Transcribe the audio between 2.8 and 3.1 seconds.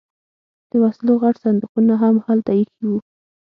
وو